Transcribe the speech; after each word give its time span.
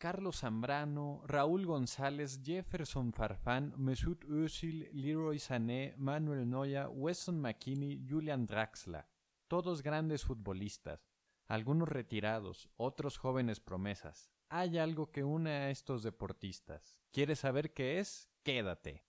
Carlos 0.00 0.38
Zambrano, 0.38 1.22
Raúl 1.26 1.66
González, 1.66 2.40
Jefferson 2.42 3.12
Farfán, 3.12 3.74
Mesut 3.76 4.24
Özil, 4.24 4.88
Leroy 4.94 5.38
Sané, 5.38 5.92
Manuel 5.98 6.48
Neuer, 6.48 6.88
Weston 6.90 7.38
McKinney, 7.38 8.02
Julian 8.08 8.46
Draxler. 8.46 9.04
Todos 9.46 9.82
grandes 9.82 10.24
futbolistas, 10.24 11.06
algunos 11.48 11.86
retirados, 11.86 12.70
otros 12.78 13.18
jóvenes 13.18 13.60
promesas. 13.60 14.32
Hay 14.48 14.78
algo 14.78 15.10
que 15.10 15.22
une 15.22 15.50
a 15.50 15.70
estos 15.70 16.02
deportistas. 16.02 16.98
¿Quieres 17.12 17.40
saber 17.40 17.74
qué 17.74 17.98
es? 17.98 18.30
Quédate. 18.42 19.04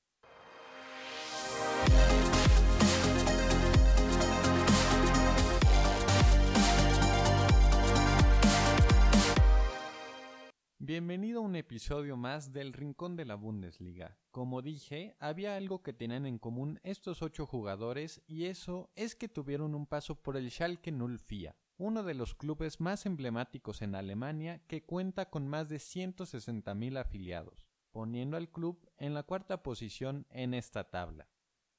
Bienvenido 10.93 11.39
a 11.39 11.43
un 11.43 11.55
episodio 11.55 12.17
más 12.17 12.51
del 12.51 12.73
Rincón 12.73 13.15
de 13.15 13.23
la 13.23 13.35
Bundesliga. 13.35 14.17
Como 14.29 14.61
dije, 14.61 15.15
había 15.19 15.55
algo 15.55 15.83
que 15.83 15.93
tenían 15.93 16.25
en 16.25 16.37
común 16.37 16.81
estos 16.83 17.21
ocho 17.21 17.45
jugadores 17.45 18.21
y 18.27 18.47
eso 18.47 18.91
es 18.97 19.15
que 19.15 19.29
tuvieron 19.29 19.73
un 19.73 19.85
paso 19.85 20.21
por 20.21 20.35
el 20.35 20.51
Schalke 20.51 20.91
04, 20.91 21.55
uno 21.77 22.03
de 22.03 22.13
los 22.13 22.35
clubes 22.35 22.81
más 22.81 23.05
emblemáticos 23.05 23.81
en 23.81 23.95
Alemania 23.95 24.65
que 24.67 24.83
cuenta 24.83 25.29
con 25.29 25.47
más 25.47 25.69
de 25.69 25.77
160.000 25.77 26.99
afiliados, 26.99 27.69
poniendo 27.93 28.35
al 28.35 28.49
club 28.49 28.91
en 28.97 29.13
la 29.13 29.23
cuarta 29.23 29.63
posición 29.63 30.27
en 30.29 30.53
esta 30.53 30.89
tabla. 30.89 31.29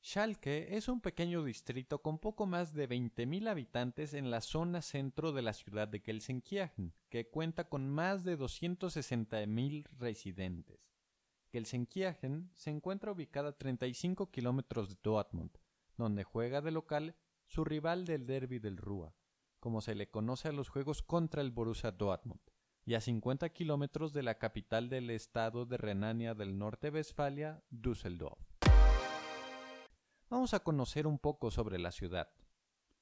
Schalke 0.05 0.77
es 0.77 0.89
un 0.89 1.01
pequeño 1.01 1.45
distrito 1.45 2.03
con 2.03 2.19
poco 2.19 2.45
más 2.45 2.75
de 2.75 2.89
20.000 2.89 3.49
habitantes 3.49 4.15
en 4.15 4.33
la 4.33 4.41
zona 4.41 4.83
centro 4.83 5.31
de 5.31 5.43
la 5.43 5.53
ciudad 5.53 5.87
de 5.87 6.01
Gelsenkirchen, 6.01 6.93
que 7.09 7.29
cuenta 7.29 7.69
con 7.69 7.89
más 7.89 8.25
de 8.25 8.37
260.000 8.37 9.87
residentes. 10.01 10.81
Gelsenkirchen 11.53 12.51
se 12.53 12.71
encuentra 12.71 13.13
ubicada 13.13 13.51
a 13.51 13.57
35 13.57 14.33
kilómetros 14.33 14.89
de 14.89 14.97
Dortmund, 15.01 15.57
donde 15.97 16.25
juega 16.25 16.61
de 16.61 16.73
local 16.73 17.15
su 17.47 17.65
rival 17.65 18.05
del 18.05 18.27
derby 18.27 18.59
del 18.59 18.79
Rúa, 18.79 19.15
como 19.61 19.81
se 19.81 19.95
le 19.95 20.11
conoce 20.11 20.49
a 20.49 20.53
los 20.53 20.69
juegos 20.69 21.03
contra 21.03 21.43
el 21.43 21.53
Borussia 21.53 21.93
Dortmund, 21.93 22.41
y 22.85 22.95
a 22.95 23.01
50 23.01 23.49
kilómetros 23.51 24.13
de 24.13 24.25
la 24.25 24.37
capital 24.39 24.89
del 24.89 25.11
estado 25.11 25.65
de 25.65 25.77
Renania 25.77 26.35
del 26.35 26.59
Norte-Westfalia, 26.59 27.63
Düsseldorf. 27.71 28.52
Vamos 30.33 30.55
a 30.55 30.61
conocer 30.61 31.07
un 31.07 31.19
poco 31.19 31.51
sobre 31.51 31.79
la 31.79 31.93
ciudad. 31.93 32.31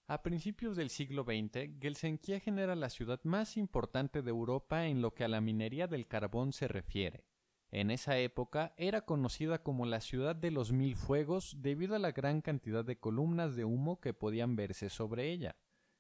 A 0.09 0.21
principios 0.21 0.77
del 0.77 0.91
siglo 0.91 1.23
XX, 1.23 1.79
Gelsenkirchen 1.81 2.59
era 2.59 2.75
la 2.75 2.91
ciudad 2.91 3.21
más 3.23 3.57
importante 3.57 4.23
de 4.23 4.31
Europa 4.31 4.89
en 4.89 5.01
lo 5.01 5.15
que 5.15 5.23
a 5.23 5.29
la 5.29 5.41
minería 5.41 5.87
del 5.87 6.09
carbón 6.09 6.53
se 6.53 6.67
refiere. 6.67 7.23
En 7.71 7.93
esa 7.93 8.19
época 8.19 8.75
era 8.77 9.03
conocida 9.03 9.63
como 9.63 9.87
la 9.87 10.01
ciudad 10.01 10.35
de 10.35 10.51
los 10.51 10.73
mil 10.73 10.97
fuegos 10.97 11.55
debido 11.63 11.95
a 11.95 12.01
la 12.01 12.11
gran 12.11 12.41
cantidad 12.41 12.85
de 12.85 12.99
columnas 12.99 13.55
de 13.55 13.65
humo 13.65 14.01
que 14.01 14.13
podían 14.13 14.57
verse 14.57 14.91
sobre 14.91 15.31
ella. 15.31 15.55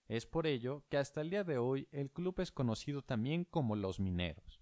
Es 0.08 0.26
por 0.26 0.48
ello 0.48 0.82
que 0.88 0.96
hasta 0.96 1.20
el 1.20 1.30
día 1.30 1.44
de 1.44 1.58
hoy 1.58 1.86
el 1.92 2.10
club 2.10 2.40
es 2.40 2.50
conocido 2.50 3.02
también 3.02 3.44
como 3.44 3.76
los 3.76 4.00
mineros. 4.00 4.59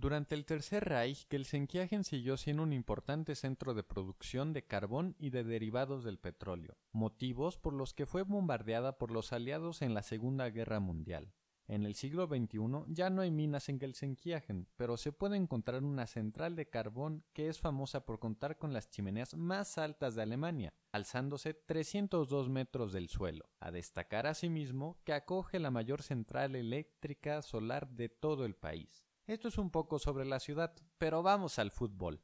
Durante 0.00 0.34
el 0.34 0.46
Tercer 0.46 0.86
Reich, 0.86 1.28
Gelsenkirchen 1.28 2.04
siguió 2.04 2.38
siendo 2.38 2.62
un 2.62 2.72
importante 2.72 3.34
centro 3.34 3.74
de 3.74 3.82
producción 3.82 4.54
de 4.54 4.64
carbón 4.66 5.14
y 5.18 5.28
de 5.28 5.44
derivados 5.44 6.04
del 6.04 6.18
petróleo, 6.18 6.78
motivos 6.90 7.58
por 7.58 7.74
los 7.74 7.92
que 7.92 8.06
fue 8.06 8.22
bombardeada 8.22 8.96
por 8.96 9.10
los 9.10 9.34
aliados 9.34 9.82
en 9.82 9.92
la 9.92 10.02
Segunda 10.02 10.48
Guerra 10.48 10.80
Mundial. 10.80 11.34
En 11.68 11.84
el 11.84 11.94
siglo 11.94 12.26
XXI 12.28 12.86
ya 12.88 13.10
no 13.10 13.20
hay 13.20 13.30
minas 13.30 13.68
en 13.68 13.78
Gelsenkirchen, 13.78 14.68
pero 14.78 14.96
se 14.96 15.12
puede 15.12 15.36
encontrar 15.36 15.84
una 15.84 16.06
central 16.06 16.56
de 16.56 16.70
carbón 16.70 17.22
que 17.34 17.48
es 17.48 17.58
famosa 17.58 18.06
por 18.06 18.18
contar 18.18 18.56
con 18.56 18.72
las 18.72 18.88
chimeneas 18.88 19.36
más 19.36 19.76
altas 19.76 20.14
de 20.14 20.22
Alemania, 20.22 20.72
alzándose 20.92 21.52
302 21.52 22.48
metros 22.48 22.94
del 22.94 23.10
suelo. 23.10 23.50
A 23.60 23.70
destacar 23.70 24.26
asimismo 24.26 24.98
que 25.04 25.12
acoge 25.12 25.58
la 25.58 25.70
mayor 25.70 26.02
central 26.02 26.56
eléctrica 26.56 27.42
solar 27.42 27.90
de 27.90 28.08
todo 28.08 28.46
el 28.46 28.54
país. 28.54 29.09
Esto 29.30 29.46
es 29.46 29.58
un 29.58 29.70
poco 29.70 30.00
sobre 30.00 30.24
la 30.24 30.40
ciudad, 30.40 30.74
pero 30.98 31.22
vamos 31.22 31.60
al 31.60 31.70
fútbol. 31.70 32.20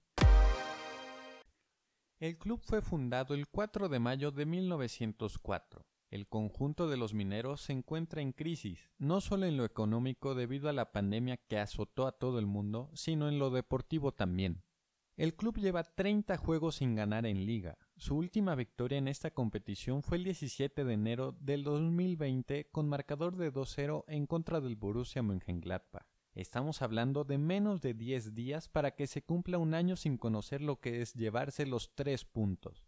El 2.18 2.36
club 2.36 2.60
fue 2.64 2.82
fundado 2.82 3.32
el 3.34 3.46
4 3.46 3.88
de 3.88 4.00
mayo 4.00 4.32
de 4.32 4.44
1904. 4.44 5.86
El 6.10 6.26
conjunto 6.26 6.88
de 6.88 6.96
los 6.96 7.14
mineros 7.14 7.60
se 7.60 7.74
encuentra 7.74 8.22
en 8.22 8.32
crisis, 8.32 8.90
no 8.98 9.20
solo 9.20 9.46
en 9.46 9.56
lo 9.56 9.64
económico 9.64 10.34
debido 10.34 10.68
a 10.68 10.72
la 10.72 10.90
pandemia 10.90 11.36
que 11.36 11.60
azotó 11.60 12.08
a 12.08 12.18
todo 12.18 12.40
el 12.40 12.46
mundo, 12.46 12.90
sino 12.94 13.28
en 13.28 13.38
lo 13.38 13.50
deportivo 13.50 14.10
también. 14.10 14.64
El 15.16 15.36
club 15.36 15.58
lleva 15.58 15.84
30 15.84 16.36
juegos 16.38 16.74
sin 16.74 16.96
ganar 16.96 17.24
en 17.24 17.46
liga. 17.46 17.78
Su 17.96 18.16
última 18.16 18.56
victoria 18.56 18.98
en 18.98 19.06
esta 19.06 19.30
competición 19.30 20.02
fue 20.02 20.16
el 20.16 20.24
17 20.24 20.82
de 20.82 20.92
enero 20.92 21.36
del 21.38 21.62
2020 21.62 22.68
con 22.72 22.88
marcador 22.88 23.36
de 23.36 23.52
2-0 23.52 24.02
en 24.08 24.26
contra 24.26 24.60
del 24.60 24.74
Borussia 24.74 25.22
Mönchengladbach. 25.22 26.15
Estamos 26.36 26.80
hablando 26.82 27.24
de 27.24 27.38
menos 27.38 27.80
de 27.80 27.94
10 27.94 28.34
días 28.34 28.68
para 28.68 28.90
que 28.90 29.06
se 29.06 29.22
cumpla 29.22 29.56
un 29.56 29.72
año 29.72 29.96
sin 29.96 30.18
conocer 30.18 30.60
lo 30.60 30.80
que 30.80 31.00
es 31.00 31.14
llevarse 31.14 31.64
los 31.64 31.94
tres 31.94 32.26
puntos. 32.26 32.84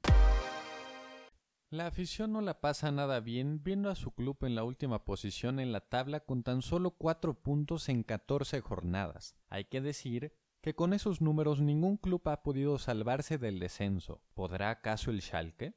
La 1.71 1.87
afición 1.87 2.35
no 2.35 2.43
la 2.43 2.61
pasa 2.61 2.93
nada 2.93 3.21
bien 3.21 3.65
viendo 3.65 3.89
a 3.89 3.95
su 3.95 4.11
club 4.11 4.37
en 4.43 4.57
la 4.57 4.63
última 4.63 5.07
posición 5.07 5.59
en 5.59 5.73
la 5.73 5.81
tabla 5.81 6.21
con 6.21 6.43
tan 6.43 6.61
solo 6.61 6.91
4 6.91 7.33
puntos 7.33 7.89
en 7.89 8.03
14 8.03 8.61
jornadas. 8.61 9.37
Hay 9.49 9.65
que 9.65 9.81
decir 9.81 10.35
que 10.67 10.75
con 10.75 10.93
esos 10.93 11.21
números 11.21 11.61
ningún 11.61 11.97
club 11.97 12.23
ha 12.29 12.43
podido 12.43 12.77
salvarse 12.81 13.39
del 13.39 13.61
descenso. 13.61 14.21
¿Podrá 14.35 14.71
acaso 14.71 15.13
el 15.13 15.23
Schalke? 15.23 15.77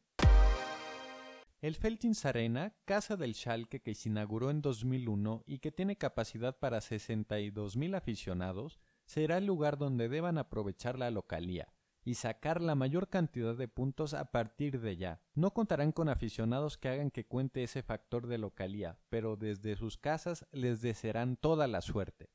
El 1.61 1.75
Feltins 1.75 2.25
Arena, 2.25 2.73
casa 2.85 3.15
del 3.15 3.35
Schalke 3.35 3.83
que 3.83 3.93
se 3.93 4.09
inauguró 4.09 4.49
en 4.49 4.63
2001 4.63 5.43
y 5.45 5.59
que 5.59 5.71
tiene 5.71 5.95
capacidad 5.95 6.57
para 6.57 6.79
62.000 6.79 7.95
aficionados, 7.95 8.79
será 9.05 9.37
el 9.37 9.45
lugar 9.45 9.77
donde 9.77 10.09
deban 10.09 10.39
aprovechar 10.39 10.97
la 10.97 11.11
localía 11.11 11.71
y 12.03 12.15
sacar 12.15 12.59
la 12.59 12.73
mayor 12.73 13.09
cantidad 13.09 13.55
de 13.55 13.67
puntos 13.67 14.15
a 14.15 14.31
partir 14.31 14.81
de 14.81 14.97
ya. 14.97 15.21
No 15.35 15.53
contarán 15.53 15.91
con 15.91 16.09
aficionados 16.09 16.79
que 16.79 16.89
hagan 16.89 17.11
que 17.11 17.27
cuente 17.27 17.61
ese 17.61 17.83
factor 17.83 18.25
de 18.25 18.39
localía, 18.39 18.97
pero 19.09 19.35
desde 19.35 19.75
sus 19.75 19.99
casas 19.99 20.47
les 20.51 20.81
desearán 20.81 21.37
toda 21.37 21.67
la 21.67 21.81
suerte. 21.81 22.31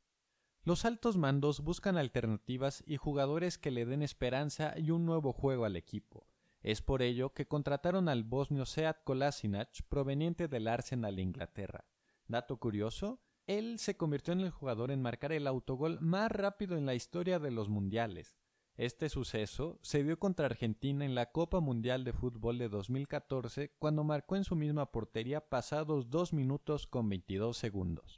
Los 0.66 0.86
altos 0.86 1.18
mandos 1.18 1.60
buscan 1.60 1.98
alternativas 1.98 2.82
y 2.86 2.96
jugadores 2.96 3.58
que 3.58 3.70
le 3.70 3.84
den 3.84 4.00
esperanza 4.00 4.72
y 4.78 4.92
un 4.92 5.04
nuevo 5.04 5.34
juego 5.34 5.66
al 5.66 5.76
equipo. 5.76 6.26
Es 6.62 6.80
por 6.80 7.02
ello 7.02 7.34
que 7.34 7.46
contrataron 7.46 8.08
al 8.08 8.24
bosnio 8.24 8.64
Seat 8.64 9.04
Kolasinac 9.04 9.82
proveniente 9.90 10.48
del 10.48 10.66
Arsenal 10.68 11.16
de 11.16 11.22
Inglaterra. 11.22 11.84
Dato 12.28 12.56
curioso, 12.56 13.20
él 13.46 13.78
se 13.78 13.98
convirtió 13.98 14.32
en 14.32 14.40
el 14.40 14.50
jugador 14.50 14.90
en 14.90 15.02
marcar 15.02 15.32
el 15.32 15.46
autogol 15.46 16.00
más 16.00 16.32
rápido 16.32 16.78
en 16.78 16.86
la 16.86 16.94
historia 16.94 17.38
de 17.38 17.50
los 17.50 17.68
mundiales. 17.68 18.34
Este 18.78 19.10
suceso 19.10 19.78
se 19.82 20.02
dio 20.02 20.18
contra 20.18 20.46
Argentina 20.46 21.04
en 21.04 21.14
la 21.14 21.30
Copa 21.30 21.60
Mundial 21.60 22.04
de 22.04 22.14
Fútbol 22.14 22.56
de 22.56 22.70
2014 22.70 23.74
cuando 23.78 24.02
marcó 24.02 24.36
en 24.36 24.44
su 24.44 24.56
misma 24.56 24.90
portería 24.90 25.42
pasados 25.42 26.08
2 26.08 26.32
minutos 26.32 26.86
con 26.86 27.10
22 27.10 27.54
segundos. 27.54 28.16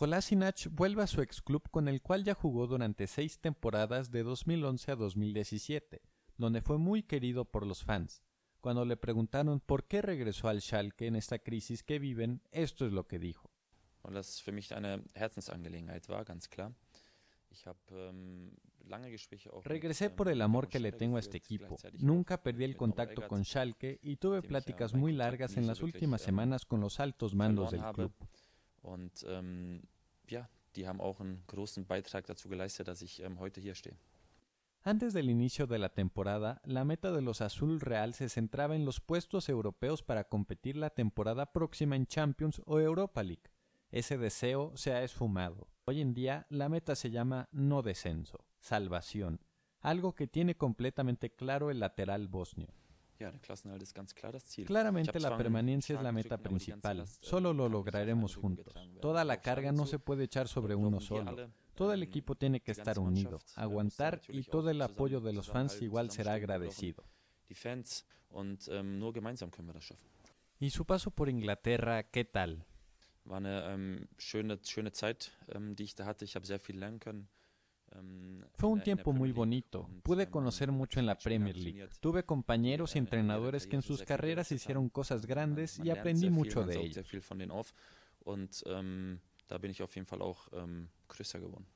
Kolasinac 0.00 0.66
vuelve 0.70 1.02
a 1.02 1.06
su 1.06 1.20
ex 1.20 1.42
club 1.42 1.68
con 1.70 1.86
el 1.86 2.00
cual 2.00 2.24
ya 2.24 2.32
jugó 2.32 2.66
durante 2.66 3.06
seis 3.06 3.38
temporadas 3.38 4.10
de 4.10 4.22
2011 4.22 4.92
a 4.92 4.96
2017, 4.96 6.00
donde 6.38 6.62
fue 6.62 6.78
muy 6.78 7.02
querido 7.02 7.44
por 7.44 7.66
los 7.66 7.84
fans. 7.84 8.22
Cuando 8.62 8.86
le 8.86 8.96
preguntaron 8.96 9.60
por 9.60 9.86
qué 9.86 10.00
regresó 10.00 10.48
al 10.48 10.62
Schalke 10.62 11.06
en 11.06 11.16
esta 11.16 11.38
crisis 11.40 11.82
que 11.82 11.98
viven, 11.98 12.40
esto 12.50 12.86
es 12.86 12.94
lo 12.94 13.06
que 13.06 13.18
dijo. 13.18 13.50
Weil 14.02 14.14
das 14.14 14.40
für 14.40 14.52
mich 14.52 14.72
eine 14.72 15.04
Herzensangelegenheit 15.12 16.08
war, 16.08 16.24
ganz 16.24 16.48
klar. 16.48 16.72
Ich 17.50 17.66
habe 17.66 17.78
ähm, 17.90 18.56
Regresé 19.64 20.08
por 20.08 20.30
el 20.30 20.40
amor 20.40 20.68
que 20.68 20.80
le 20.80 20.92
tengo 20.92 21.18
a 21.18 21.20
este 21.20 21.36
equipo. 21.36 21.76
Nunca 21.98 22.42
perdí 22.42 22.64
el 22.64 22.76
contacto 22.76 23.28
con 23.28 23.44
Schalke 23.44 23.98
y 24.02 24.16
tuve 24.16 24.40
pláticas 24.40 24.94
muy 24.94 25.12
largas 25.12 25.58
en 25.58 25.66
las 25.66 25.82
últimas 25.82 26.22
semanas 26.22 26.64
con 26.64 26.80
los 26.80 27.00
altos 27.00 27.34
mandos 27.34 27.70
del 27.70 27.84
club. 27.92 28.12
Antes 34.82 35.12
del 35.12 35.28
inicio 35.28 35.66
de 35.66 35.78
la 35.78 35.90
temporada, 35.90 36.62
la 36.64 36.84
meta 36.84 37.12
de 37.12 37.20
los 37.20 37.42
Azul 37.42 37.80
Real 37.80 38.14
se 38.14 38.30
centraba 38.30 38.74
en 38.74 38.86
los 38.86 39.00
puestos 39.00 39.50
europeos 39.50 40.02
para 40.02 40.24
competir 40.24 40.76
la 40.76 40.88
temporada 40.88 41.52
próxima 41.52 41.96
en 41.96 42.06
Champions 42.06 42.62
o 42.64 42.80
Europa 42.80 43.22
League. 43.22 43.50
Ese 43.90 44.16
deseo 44.16 44.72
se 44.76 44.92
ha 44.92 45.02
esfumado. 45.02 45.68
Hoy 45.84 46.00
en 46.00 46.14
día 46.14 46.46
la 46.48 46.70
meta 46.70 46.94
se 46.94 47.10
llama 47.10 47.50
no 47.52 47.82
descenso, 47.82 48.46
salvación, 48.58 49.40
algo 49.80 50.14
que 50.14 50.26
tiene 50.26 50.56
completamente 50.56 51.34
claro 51.34 51.70
el 51.70 51.80
lateral 51.80 52.28
bosnio. 52.28 52.68
Claramente 54.66 55.20
la 55.20 55.36
permanencia 55.36 55.96
es 55.96 56.02
la 56.02 56.12
meta 56.12 56.38
principal, 56.38 57.06
solo 57.06 57.52
lo 57.52 57.68
lograremos 57.68 58.36
juntos. 58.36 58.74
Toda 59.00 59.24
la 59.24 59.40
carga 59.40 59.72
no 59.72 59.86
se 59.86 59.98
puede 59.98 60.24
echar 60.24 60.48
sobre 60.48 60.74
uno 60.74 61.00
solo. 61.00 61.50
Todo 61.74 61.92
el 61.92 62.02
equipo 62.02 62.34
tiene 62.34 62.60
que 62.60 62.72
estar 62.72 62.98
unido, 62.98 63.38
aguantar 63.56 64.20
y 64.28 64.42
todo 64.42 64.70
el 64.70 64.82
apoyo 64.82 65.20
de 65.20 65.32
los 65.32 65.48
fans 65.48 65.80
igual 65.80 66.10
será 66.10 66.34
agradecido. 66.34 67.04
¿Y 70.58 70.70
su 70.70 70.84
paso 70.84 71.10
por 71.10 71.28
Inglaterra 71.28 72.02
qué 72.02 72.24
tal? 72.24 72.66
war 73.24 73.38
eine 73.38 73.64
ähm, 73.66 74.08
schöne, 74.18 74.58
schöne 74.64 74.92
Zeit, 74.92 75.32
ähm, 75.54 75.76
die 75.76 75.84
ich 75.84 75.94
da 75.94 76.06
hatte. 76.06 76.24
Ich 76.24 76.34
habe 76.34 76.46
sehr 76.46 76.60
viel 76.60 76.78
lernen 76.78 77.00
können. 77.00 77.28
Ähm, 77.92 78.44
Fue 78.54 78.68
un 78.68 78.82
tiempo 78.82 79.12
muy 79.12 79.32
bonito. 79.32 79.88
Pude 80.02 80.24
ähm, 80.24 80.30
conocer 80.30 80.70
mucho 80.70 81.00
en 81.00 81.06
la 81.06 81.16
Premier 81.16 81.56
League. 81.56 81.88
Tuve 82.00 82.24
compañeros 82.24 82.94
y 82.94 82.98
entrenadores 82.98 83.66
que 83.66 83.76
en 83.76 83.82
sus 83.82 84.02
carreras 84.02 84.52
hicieron 84.52 84.88
cosas 84.88 85.26
grandes 85.26 85.78
y 85.78 85.90
aprendí 85.90 86.30
mucho 86.30 86.64
de 86.64 86.80
ellos. 86.80 87.06
Ähm, 90.52 90.88
geworden. 91.08 91.66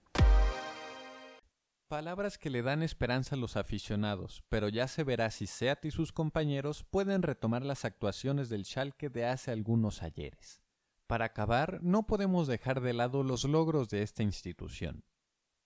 Palabras 1.89 2.39
que 2.39 2.51
le 2.51 2.63
dan 2.63 2.83
esperanza 2.83 3.37
a 3.37 3.39
los 3.39 3.57
aficionados, 3.57 4.43
pero 4.49 4.69
ya 4.69 4.89
se 4.89 5.05
verá 5.05 5.31
si 5.31 5.47
Seat 5.47 5.85
y 5.85 5.91
sus 5.91 6.13
compañeros 6.13 6.83
pueden 6.83 7.23
retomar 7.23 7.65
las 7.65 7.85
actuaciones 7.85 8.49
del 8.49 8.65
Schalke 8.65 9.11
de 9.11 9.27
hace 9.27 9.51
algunos 9.51 10.03
ayeres. 10.03 10.61
Para 11.07 11.27
acabar, 11.27 11.81
no 11.83 12.07
podemos 12.07 12.47
dejar 12.47 12.81
de 12.81 12.95
lado 12.95 13.23
los 13.23 13.45
logros 13.45 13.91
de 13.91 14.03
esta 14.03 14.23
institución. 14.23 15.05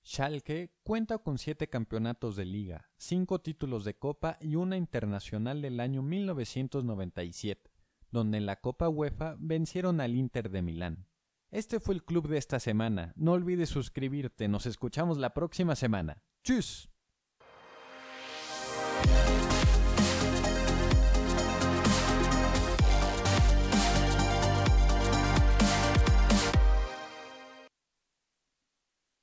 Schalke 0.05 0.73
cuenta 0.83 1.19
con 1.19 1.39
siete 1.39 1.69
campeonatos 1.69 2.37
de 2.37 2.45
liga, 2.45 2.91
cinco 2.97 3.41
títulos 3.41 3.85
de 3.85 3.99
copa 3.99 4.39
y 4.41 4.57
una 4.57 4.77
internacional 4.77 5.61
del 5.63 5.81
año 5.81 6.03
1997, 6.03 7.71
donde 8.11 8.39
en 8.39 8.47
la 8.47 8.61
Copa 8.61 8.89
UEFA 8.89 9.37
vencieron 9.39 10.01
al 10.01 10.15
Inter 10.15 10.51
de 10.51 10.63
Milán. 10.63 11.07
Este 11.51 11.81
fue 11.81 11.95
el 11.95 12.05
club 12.05 12.29
de 12.29 12.39
esta 12.39 12.61
semana. 12.61 13.13
No 13.17 13.33
olvides 13.33 13.71
suscribirte. 13.71 14.49
Nos 14.49 14.67
escuchamos 14.67 15.19
la 15.19 15.33
próxima 15.33 15.77
semana. 15.77 16.23
¡Tschüss! 16.43 16.91